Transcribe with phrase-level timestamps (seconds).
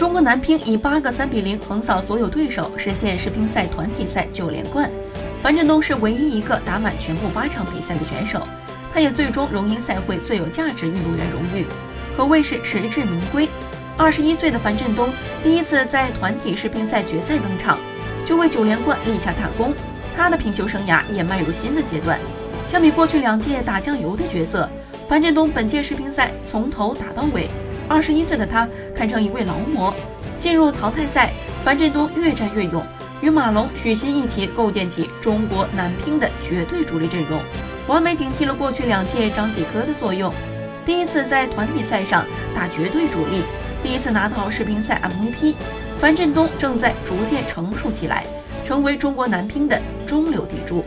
[0.00, 4.90] 中国男乒以八个三比零横扫所有对手，实现世乒赛团体赛九连冠。
[5.42, 8.40] 樊振东是唯一一个打满全部八场比赛的选手，
[8.90, 11.66] 他也最终荣膺赛会最有价值运动员荣誉，
[12.16, 13.46] 可谓是实至名归。
[13.98, 15.10] 二十一岁的樊振东
[15.42, 17.78] 第一次在团体世乒赛决赛登场，
[18.24, 19.74] 就为九连冠立下大功。
[20.16, 22.18] 他的乒球生涯也迈入新的阶段。
[22.64, 24.66] 相比过去两届打酱油的角色，
[25.06, 27.50] 樊振东本届世乒赛从头打到尾。
[27.90, 29.92] 二十一岁的他堪称一位劳模。
[30.38, 31.32] 进入淘汰赛，
[31.64, 32.82] 樊振东越战越勇，
[33.20, 37.40] 与马龙、许昕一起构建起中国男乒的绝对主力阵容，
[37.88, 40.32] 完美顶替了过去两届张继科的作用。
[40.86, 43.42] 第一次在团体赛上打绝对主力，
[43.82, 45.56] 第一次拿到世乒赛 MVP，
[46.00, 48.24] 樊振东正在逐渐成熟起来，
[48.64, 50.84] 成为中国男乒的中流砥柱。